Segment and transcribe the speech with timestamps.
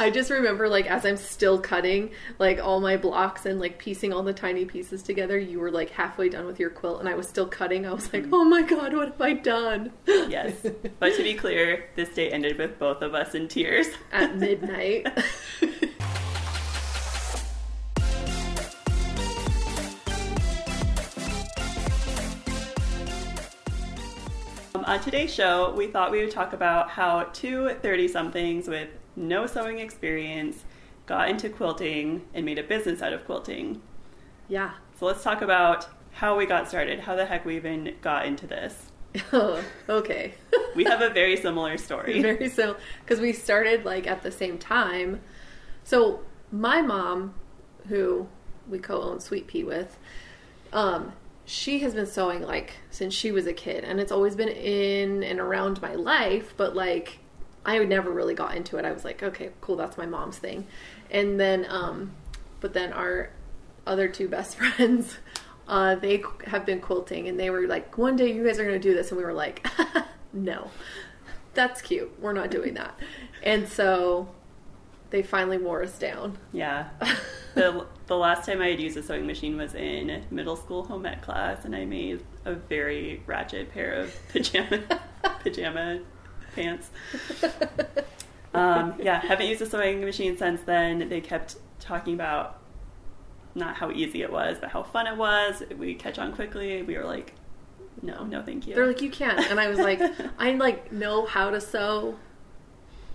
[0.00, 4.14] I just remember like as I'm still cutting like all my blocks and like piecing
[4.14, 7.14] all the tiny pieces together, you were like halfway done with your quilt and I
[7.14, 7.84] was still cutting.
[7.84, 10.54] I was like, "Oh my god, what have I done?" yes.
[10.98, 13.88] But to be clear, this day ended with both of us in tears.
[14.12, 15.06] At midnight.
[24.72, 28.88] Um, on today's show, we thought we would talk about how two 30 somethings with
[29.20, 30.64] no sewing experience
[31.06, 33.80] got into quilting and made a business out of quilting.
[34.48, 34.72] yeah.
[34.98, 38.46] So let's talk about how we got started, how the heck we even got into
[38.46, 38.90] this.
[39.32, 40.34] Oh, okay.
[40.76, 42.22] We have a very similar story.
[42.22, 45.20] Very so because we started like at the same time.
[45.82, 46.20] So
[46.52, 47.34] my mom,
[47.88, 48.28] who
[48.68, 49.98] we co-own Sweet Pea with,
[50.72, 51.12] um,
[51.44, 55.24] she has been sewing like since she was a kid, and it's always been in
[55.24, 56.54] and around my life.
[56.56, 57.18] But like,
[57.64, 58.84] I never really got into it.
[58.84, 60.66] I was like, okay, cool, that's my mom's thing.
[61.10, 62.12] And then, um,
[62.60, 63.30] but then our
[63.86, 65.18] other two best friends.
[65.68, 68.80] Uh, they have been quilting and they were like, one day you guys are going
[68.80, 69.10] to do this.
[69.10, 69.66] And we were like,
[70.32, 70.70] no,
[71.54, 72.10] that's cute.
[72.20, 72.98] We're not doing that.
[73.42, 74.28] And so
[75.10, 76.38] they finally wore us down.
[76.52, 76.88] Yeah.
[77.52, 81.04] The, the last time I had used a sewing machine was in middle school home
[81.04, 84.84] ec class, and I made a very ratchet pair of pajama
[85.42, 85.98] pajama
[86.54, 86.90] pants.
[88.52, 91.08] Um, yeah, haven't used a sewing machine since then.
[91.08, 92.58] They kept talking about
[93.54, 95.62] not how easy it was, but how fun it was.
[95.78, 96.82] We catch on quickly.
[96.82, 97.34] We were like,
[98.02, 98.74] no, no, thank you.
[98.74, 99.38] They're like, you can't.
[99.50, 100.00] And I was like,
[100.38, 102.16] I like know how to sew,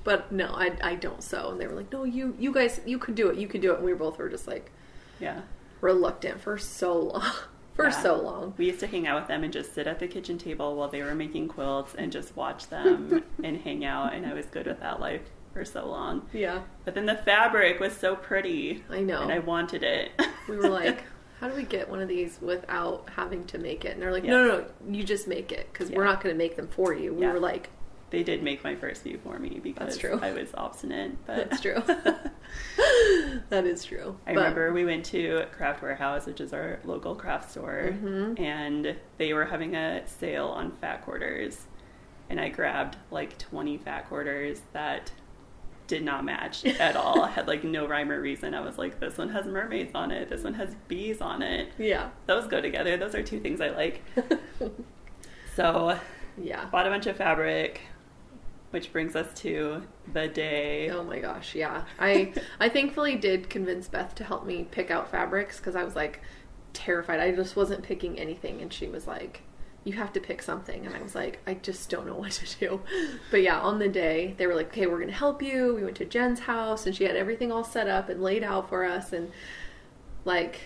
[0.03, 1.51] but no, I, I don't sew.
[1.51, 3.37] And they were like, no, you, you guys, you could do it.
[3.37, 3.77] You could do it.
[3.77, 4.71] And we both were just like
[5.19, 5.41] yeah.
[5.81, 7.31] reluctant for so long.
[7.75, 8.01] For Yeah.
[8.01, 8.53] so long.
[8.57, 10.87] We used to hang out with them and just sit at the kitchen table while
[10.87, 14.13] they were making quilts and just watch them and hang out.
[14.13, 15.21] And I was good with that life
[15.53, 16.27] for so long.
[16.33, 16.61] Yeah.
[16.85, 18.83] But then the fabric was so pretty.
[18.89, 19.21] I know.
[19.21, 20.11] And I wanted it.
[20.47, 21.03] We were like,
[21.41, 23.91] how do we get one of these without having to make it?
[23.93, 24.31] And they're like, Yeah.
[24.31, 26.93] no, no, no, you just make it because we're not going to make them for
[26.93, 27.13] you.
[27.13, 27.33] We Yeah.
[27.33, 27.69] were like,
[28.11, 30.03] they did make my first few for me because.
[30.05, 31.17] I was obstinate.
[31.25, 31.81] But that's true.
[33.49, 34.17] that is true.
[34.25, 38.41] I But- remember we went to Craft Warehouse, which is our local craft store, Mm-hmm.
[38.41, 41.65] and they were having a sale on fat quarters.
[42.29, 45.11] And I grabbed like 20 fat quarters that
[45.87, 47.25] did not match at all.
[47.25, 48.53] had like no rhyme or reason.
[48.55, 51.69] I was like, this one has mermaids on it, this one has bees on it.
[51.77, 52.09] Yeah.
[52.27, 52.97] Those go together.
[52.97, 54.01] Those are two things I like.
[55.55, 55.97] So,
[56.37, 56.65] yeah.
[56.65, 57.79] bought a bunch of fabric,
[58.75, 59.81] which brings us to
[60.11, 60.89] the day.
[60.89, 61.85] Oh my gosh, yeah.
[61.97, 65.95] I I thankfully did convince Beth to help me pick out fabrics because I was
[65.95, 66.19] like
[66.73, 67.21] terrified.
[67.21, 69.43] I just wasn't picking anything, and she was like,
[69.85, 72.59] "You have to pick something," and I was like, "I just don't know what to
[72.59, 72.81] do."
[73.31, 75.95] But yeah, on the day they were like, "Okay, we're gonna help you." We went
[75.95, 79.13] to Jen's house, and she had everything all set up and laid out for us,
[79.13, 79.31] and
[80.25, 80.59] like,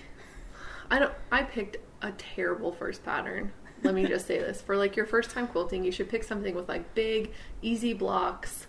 [0.89, 1.13] I don't.
[1.31, 3.51] I picked a terrible first pattern.
[3.83, 6.55] Let me just say this: for like your first time quilting, you should pick something
[6.55, 7.31] with like big,
[7.61, 8.67] easy blocks.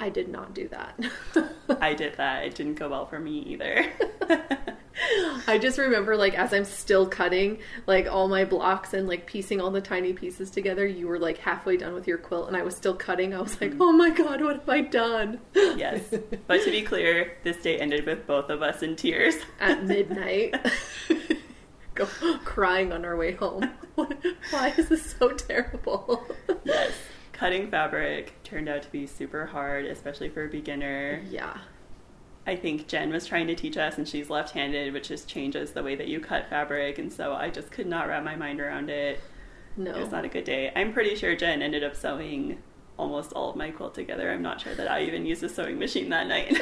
[0.00, 0.98] I did not do that.
[1.80, 2.44] I did that.
[2.44, 3.86] It didn't go well for me either.
[5.46, 9.60] I just remember like as I'm still cutting like all my blocks and like piecing
[9.60, 12.62] all the tiny pieces together, you were like halfway done with your quilt and I
[12.62, 13.34] was still cutting.
[13.34, 13.82] I was like, mm-hmm.
[13.82, 16.02] "Oh my god, what have I done?" yes.
[16.46, 19.34] But to be clear, this day ended with both of us in tears.
[19.60, 20.54] At midnight.
[21.98, 22.06] Go
[22.44, 23.70] crying on our way home.
[23.94, 26.24] Why is this so terrible?
[26.64, 26.92] Yes.
[27.32, 31.20] Cutting fabric turned out to be super hard, especially for a beginner.
[31.28, 31.58] Yeah.
[32.46, 35.72] I think Jen was trying to teach us, and she's left handed, which just changes
[35.72, 36.98] the way that you cut fabric.
[36.98, 39.20] And so I just could not wrap my mind around it.
[39.76, 39.94] No.
[39.94, 40.72] It was not a good day.
[40.74, 42.62] I'm pretty sure Jen ended up sewing
[42.96, 44.30] almost all of my quilt together.
[44.30, 46.60] I'm not sure that I even used a sewing machine that night.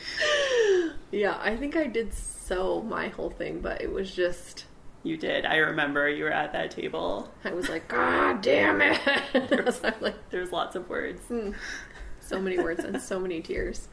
[1.10, 2.14] yeah, I think I did
[2.50, 4.64] sew my whole thing, but it was just
[5.02, 5.46] you did.
[5.46, 7.32] I remember you were at that table.
[7.44, 9.00] I was like, God damn it.
[9.34, 11.22] I'm like, There's lots of words.
[11.30, 11.54] Mm.
[12.20, 13.88] so many words and so many tears.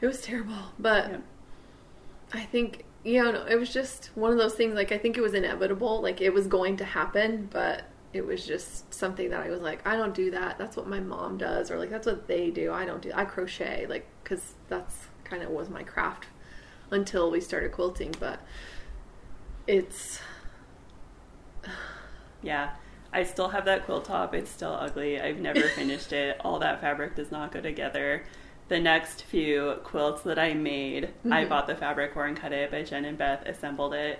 [0.00, 1.16] It was terrible, but Yeah.
[2.32, 4.74] I think you know it was just one of those things.
[4.74, 8.46] Like I think it was inevitable, like it was going to happen, but it was
[8.46, 10.56] just something that I was like, I don't do that.
[10.56, 12.72] That's what my mom does, or like that's what they do.
[12.72, 13.12] I don't do.
[13.14, 16.26] I crochet, like because that's kind of was my craft
[16.90, 18.14] until we started quilting.
[18.18, 18.40] But
[19.66, 20.20] it's
[22.42, 22.70] Yeah.
[23.12, 24.34] I still have that quilt top.
[24.34, 25.20] It's still ugly.
[25.20, 26.36] I've never finished it.
[26.44, 28.24] All that fabric does not go together.
[28.68, 31.48] The next few quilts that I made, I Mhm.
[31.48, 34.18] bought the fabric and cut it, but Jen and Beth assembled it.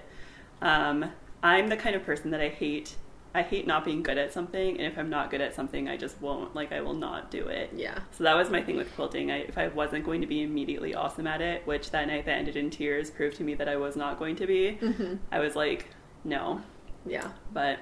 [0.62, 1.12] Um,
[1.42, 2.96] I'm the kind of person that I hate
[3.36, 5.96] I hate not being good at something, and if I'm not good at something, I
[5.96, 6.54] just won't.
[6.54, 7.70] Like I will not do it.
[7.74, 7.98] Yeah.
[8.12, 9.30] So that was my thing with quilting.
[9.32, 12.38] I, if I wasn't going to be immediately awesome at it, which that night that
[12.38, 15.16] ended in tears proved to me that I was not going to be, Mm-hmm.
[15.32, 15.88] I was like,
[16.22, 16.60] no.
[17.04, 17.28] Yeah.
[17.52, 17.80] But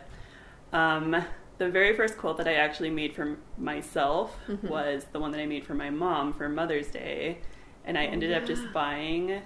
[0.73, 1.23] um,
[1.59, 4.71] the very first quilt that I actually made for myself Mhm.
[4.71, 7.39] was the one that I made for my mom for Mother's Day,
[7.85, 9.43] and I Oh, ended up just buying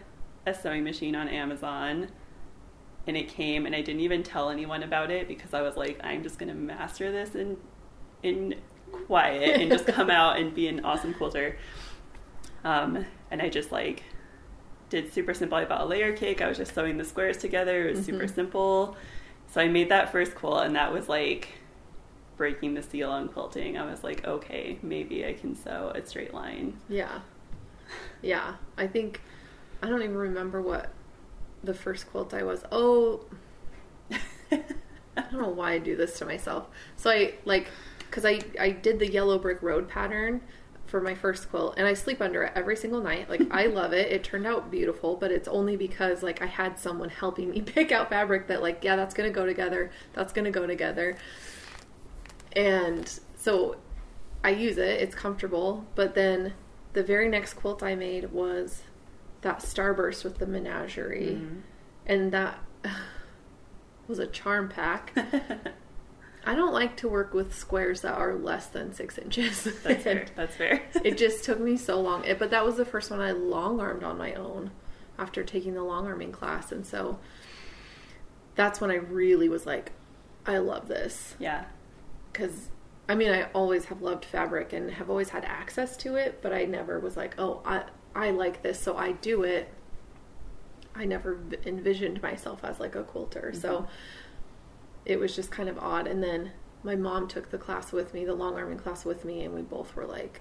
[0.46, 2.08] a sewing machine on Amazon.
[3.06, 6.00] And it came, and I didn't even tell anyone about it because I was like,
[6.02, 7.56] I'm just gonna master this in
[8.22, 8.54] in
[8.90, 11.56] quiet and just come out and be an awesome quilter.
[12.64, 14.02] Um, and I just like
[14.90, 15.58] did super simple.
[15.58, 16.40] I bought a layer cake.
[16.42, 17.88] I was just sewing the squares together.
[17.88, 18.34] It was super Mhm.
[18.34, 18.96] simple.
[19.48, 21.48] So I made that first quilt, and that was like
[22.36, 23.78] breaking the seal on quilting.
[23.78, 26.78] I was like, okay, maybe I can sew a straight line.
[26.88, 27.20] Yeah.
[28.22, 28.54] Yeah.
[28.76, 29.20] I think
[29.82, 30.90] I don't even remember what
[31.66, 32.64] the first quilt I was.
[32.72, 33.24] Oh,
[34.10, 34.60] I
[35.16, 36.68] don't know why I do this to myself.
[36.96, 37.68] So I like
[37.98, 40.40] because I I did the yellow brick road pattern
[40.86, 43.28] for my first quilt and I sleep under it every single night.
[43.28, 44.10] Like I love it.
[44.10, 47.92] It turned out beautiful, but it's only because like I had someone helping me pick
[47.92, 49.90] out fabric that like yeah, that's going to go together.
[50.12, 51.16] That's going to go together.
[52.52, 53.76] And so
[54.42, 55.00] I use it.
[55.00, 56.54] It's comfortable, but then
[56.92, 58.82] the very next quilt I made was
[59.42, 61.60] that starburst with the menagerie Mhm.
[62.06, 62.58] and that
[64.08, 65.12] was a charm pack.
[66.48, 69.64] I don't like to work with squares that are less than six inches.
[69.82, 70.26] That's fair.
[70.36, 70.82] That's fair.
[71.04, 72.24] it just took me so long.
[72.24, 74.70] It, but that was the first one I long armed on my own
[75.18, 76.70] after taking the long arming class.
[76.70, 77.18] And so
[78.54, 79.90] that's when I really was like,
[80.46, 81.34] I love this.
[81.40, 81.64] yeah.
[82.32, 82.68] Because,
[83.08, 86.52] I mean, I always have loved fabric and have always had access to it, but
[86.52, 87.84] I never was like, oh, I,
[88.16, 89.68] I like this, so I do it.
[90.94, 93.52] I never envisioned myself as like a quilter.
[93.52, 93.88] So Mhm.
[95.04, 96.06] it was just kind of odd.
[96.06, 96.52] And then
[96.82, 99.60] my mom took the class with me, the long arming class with me, and we
[99.62, 100.40] both were like,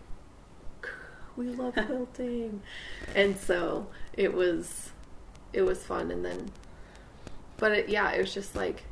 [1.35, 2.61] we love quilting.
[3.13, 4.91] and so it was,
[5.51, 6.09] it was fun.
[6.11, 6.51] And then,
[7.57, 8.85] but it, yeah, it was just like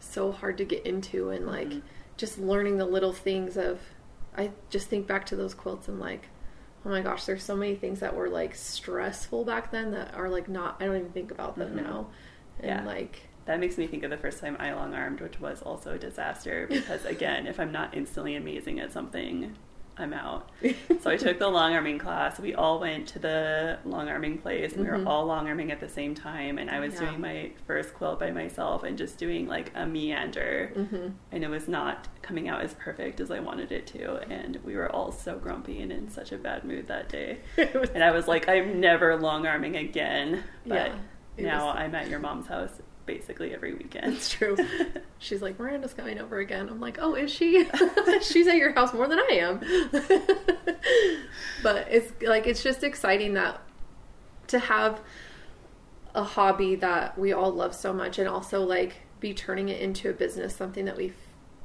[0.00, 1.82] so hard to get into and like Mhm.
[2.16, 3.80] just learning the little things of,
[4.36, 6.28] I just think back to those quilts and like,
[6.86, 10.28] oh my gosh, there's so many things that were like stressful back then that are
[10.28, 11.82] like not, I don't even think about them Mhm.
[11.84, 12.06] now.
[12.60, 12.84] And Yeah.
[12.84, 15.94] like, That makes me think of the first time I long armed, which was also
[15.94, 19.54] a disaster because, again, if I'm not instantly amazing at something,
[19.98, 20.50] I'm out.
[21.00, 22.40] So I took the long arming class.
[22.40, 25.78] We all went to the long arming place and we were all long arming at
[25.78, 26.58] the same time.
[26.58, 27.00] And I was Yeah.
[27.10, 30.72] doing my first quilt by myself and just doing like a meander.
[30.74, 34.16] hmm And it was not coming out as perfect as I wanted it to.
[34.30, 37.38] And we were all so grumpy and in such a bad mood that day.
[37.94, 40.42] And I was like, I'm never long arming again.
[40.66, 40.90] But
[41.36, 44.14] Yeah, now was- I'm at your mom's house basically every weekend.
[44.14, 44.56] It's true.
[45.18, 46.68] She's like, Myranda's coming over again.
[46.68, 47.66] I'm like, oh, is she?
[48.22, 49.60] She's at your house more than I am.
[51.62, 53.60] but it's like, it's just exciting that
[54.48, 55.00] to have
[56.14, 60.08] a hobby that we all love so much and also like be turning it into
[60.10, 61.12] a business, something that we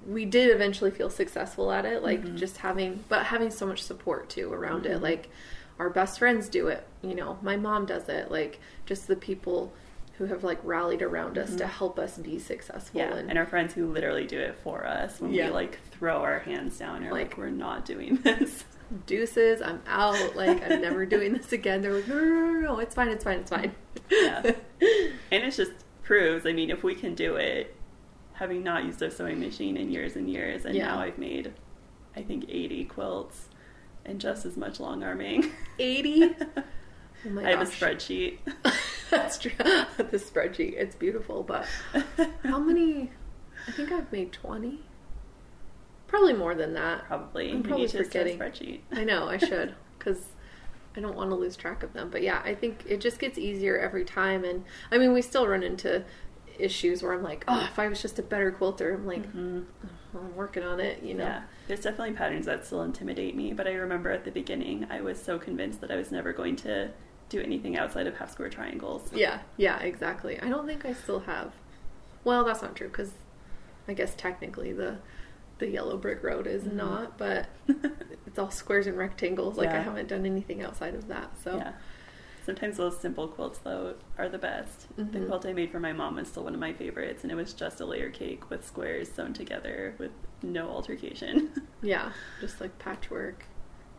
[0.08, 2.36] we did eventually feel successful at it, like Mhm.
[2.36, 4.98] just having, but having so much support too around it.
[4.98, 5.02] Mhm.
[5.02, 5.30] Like
[5.78, 9.72] our best friends do it, you know, my mom does it, like just the people
[10.18, 11.69] who have like rallied around us to Mhm.
[11.69, 13.00] help us be successful.
[13.02, 15.48] Yeah, and our friends who literally do it for us when Yeah.
[15.48, 18.66] we like throw our hands down and like, Like- we're not doing this.
[19.08, 20.36] deuces, I'm out.
[20.36, 21.82] Like I'm never doing this again.
[21.82, 23.74] They're like, no, no, no, no, it's fine, it's fine, it's fine.
[24.12, 24.51] Yeah.
[25.32, 25.72] And it just
[26.03, 27.74] proves, I mean, if we can do it,
[28.34, 30.88] having not used a sewing machine in years and years, and Yeah.
[30.88, 31.53] now I've made,
[32.18, 33.48] I think, 80 quilts
[34.03, 35.51] and just as much long arming.
[35.80, 36.36] 80?
[37.24, 38.39] Oh my I have a spreadsheet.
[39.18, 39.51] That's true.
[39.58, 41.65] the spreadsheet, it's beautiful, but
[42.44, 43.12] how many?
[43.68, 44.80] I think I've made 20.
[46.08, 47.06] Probably more than that.
[47.06, 47.51] Probably.
[47.51, 48.39] I'm probably need to start forgetting.
[48.39, 48.80] spreadsheet.
[48.91, 50.30] I know, I should, because
[50.96, 52.10] I don't want to lose track of them.
[52.10, 54.44] But yeah, I think it just gets easier every time.
[54.44, 56.03] And I mean, we still run into
[56.60, 59.65] issues where I'm like, oh, if I was just a better quilter, I'm like, Mhm.
[60.13, 61.24] "Oh, I'm working on it, you know?
[61.24, 65.01] Yeah, there's definitely patterns that still intimidate me, but I remember at the beginning I
[65.01, 66.91] was so convinced that I was never going to
[67.32, 69.10] do anything outside of half square triangles.
[69.14, 70.40] Yeah, yeah, exactly.
[70.40, 71.54] I don't think I still have.
[72.24, 73.12] Well, that's not true because
[73.88, 74.98] I guess technically the
[75.58, 76.74] the yellow brick road is Mhm.
[76.74, 77.48] not, but
[78.26, 79.58] it's all squares and rectangles.
[79.58, 81.32] Like I haven't done anything outside of that.
[81.44, 81.74] So Yeah.
[82.44, 84.88] Sometimes those simple quilts though are the best.
[84.98, 85.28] The Mhm.
[85.28, 87.54] quilt I made for my mom is still one of my favorites, and it was
[87.54, 90.12] just a layer cake with squares sewn together with
[90.42, 91.52] no altercation.
[91.84, 93.46] yeah, just like patchwork.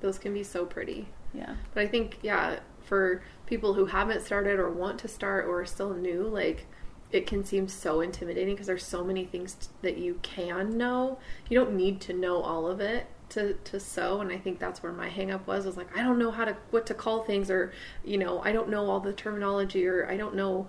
[0.01, 1.09] Those can be so pretty.
[1.33, 1.55] yeah.
[1.73, 5.67] But I think, yeah, for people who haven't started or want to start or are
[5.67, 6.67] still new, like
[7.11, 11.19] it can seem so intimidating because there's so many things t- that you can know.
[11.51, 14.83] You don't need to know all of it to, to sew and I think that's
[14.83, 17.23] where my hang up was was like I don't know how to what to call
[17.25, 17.73] things or
[18.05, 20.67] you know I don't know all the terminology or I don't know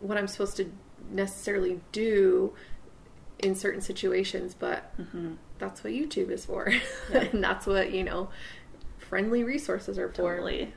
[0.00, 0.70] what I'm supposed to
[1.10, 2.54] necessarily do
[3.40, 5.34] in certain situations but Mm-hmm.
[5.58, 6.70] that's what YouTube is for
[7.10, 7.18] Yeah.
[7.32, 8.30] and that's what you know
[8.98, 10.72] friendly resources are for Totally.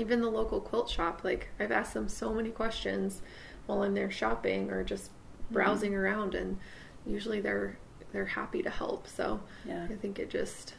[0.00, 3.22] Even the local quilt shop like i've asked them so many questions
[3.66, 5.54] while i'm there shopping or just Mm-hmm.
[5.54, 6.58] browsing around and
[7.04, 7.76] usually they're
[8.12, 9.84] they're happy to help so Yeah.
[9.90, 10.74] i think it just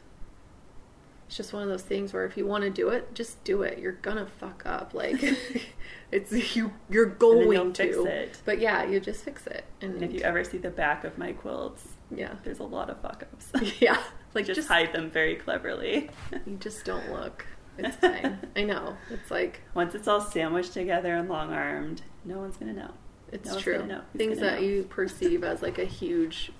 [1.26, 3.62] it's just one of those things where if you want to do it just do
[3.64, 5.22] it you're gonna fuck up like
[6.10, 8.40] it's you you're going to fix it.
[8.46, 11.18] but yeah you just fix it and, And if you ever see the back of
[11.18, 13.52] my quilts, yeah there's a lot of fuck ups.
[13.80, 14.02] yeah
[14.32, 16.08] like just, just hide them very cleverly.
[16.46, 17.44] you just don't look
[17.78, 22.38] it's fine i know it's like Once it's all sandwiched together and long armed, no
[22.38, 22.90] one's gonna know.
[23.30, 23.86] It's No true.
[23.86, 24.02] know.
[24.16, 24.66] Things that know?
[24.66, 26.52] you perceive as like a huge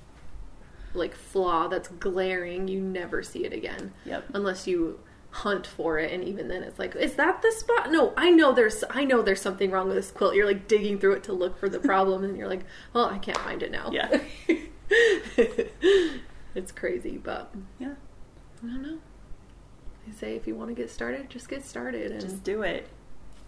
[0.95, 3.93] like flaw that's glaring, you never see it again.
[4.07, 4.25] Yep.
[4.35, 5.01] Unless you
[5.31, 7.91] hunt for it and even then it's like, is that the spot?
[7.91, 10.35] No, I know there's I know there's something wrong with this quilt.
[10.35, 12.65] You're like digging through it to look for the problem and you're like,
[12.95, 13.91] well, I can't find it now.
[13.93, 14.19] Yeah.
[16.55, 17.95] it's crazy, but Yeah.
[18.63, 18.99] I don't know.
[20.09, 22.89] I say if you want to get started, just get started and Just do it.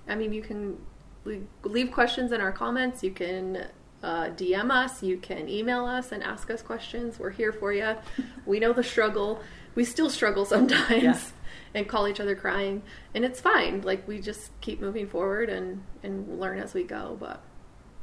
[0.09, 0.79] I mean, you can
[1.25, 3.03] leave, questions in our comments.
[3.03, 3.67] You can
[4.03, 5.03] uh, DM us.
[5.03, 7.19] You can email us and ask us questions.
[7.19, 7.97] We're here for you.
[8.47, 9.41] we know the struggle.
[9.75, 11.19] We still struggle sometimes Yeah.
[11.75, 12.83] and call each other crying.
[13.15, 13.81] And it's fine.
[13.81, 17.17] Like, we just keep moving forward and, and learn as we go.
[17.19, 17.43] But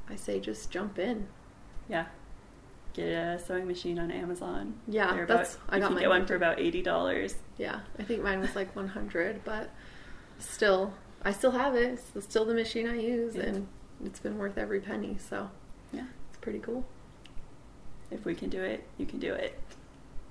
[0.10, 1.28] I say just jump in.
[1.88, 2.06] Yeah.
[2.94, 4.76] Get a sewing machine on Amazon.
[4.88, 7.36] Yeah, They're that's- about, I you got can mine get one for about eighty dollars.
[7.58, 9.70] Yeah, I think mine was like 100, but
[10.40, 10.94] still,
[11.24, 12.00] I still have it.
[12.16, 13.44] It's still the machine I use, Yeah.
[13.44, 13.68] and
[14.04, 15.18] it's been worth every penny.
[15.20, 15.50] So
[15.94, 16.06] Yeah.
[16.30, 16.86] it's pretty cool.
[18.10, 19.58] If we can do it, you can do it.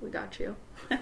[0.03, 0.57] We got you.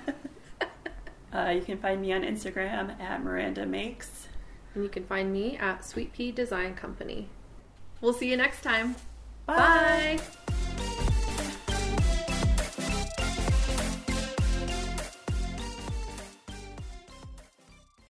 [1.30, 4.28] Uh, you can find me on Instagram at Myranda Makes.
[4.74, 7.28] And you can find me at Sweet Pea Design Company.
[8.00, 8.96] We'll see you next time.
[9.44, 10.20] Bye.